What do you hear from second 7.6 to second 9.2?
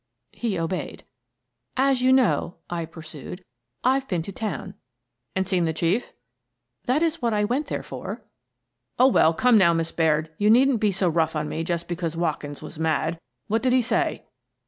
there for."" Oh,